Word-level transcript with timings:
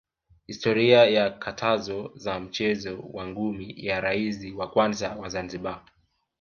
historia 0.47 1.05
ya 1.09 1.29
katazo 1.29 2.11
za 2.15 2.39
mchezo 2.39 2.99
wa 3.13 3.27
ngumi 3.27 3.73
ya 3.77 4.01
raisi 4.01 4.51
wa 4.51 4.69
kwanza 4.69 5.15
wa 5.15 5.29
Zanzibar 5.29 5.83